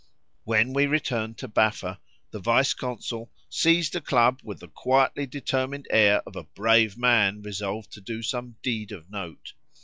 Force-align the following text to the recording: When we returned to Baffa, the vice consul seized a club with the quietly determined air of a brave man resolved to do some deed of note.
When 0.45 0.73
we 0.73 0.87
returned 0.87 1.37
to 1.37 1.47
Baffa, 1.47 1.99
the 2.31 2.39
vice 2.39 2.73
consul 2.73 3.31
seized 3.51 3.95
a 3.95 4.01
club 4.01 4.41
with 4.43 4.59
the 4.59 4.67
quietly 4.67 5.27
determined 5.27 5.85
air 5.91 6.23
of 6.25 6.35
a 6.35 6.43
brave 6.45 6.97
man 6.97 7.43
resolved 7.43 7.91
to 7.91 8.01
do 8.01 8.23
some 8.23 8.55
deed 8.63 8.91
of 8.91 9.11
note. 9.11 9.53